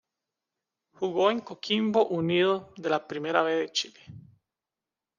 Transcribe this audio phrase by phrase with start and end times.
[0.93, 3.99] Jugó en Coquimbo Unido de la Primera B de Chile.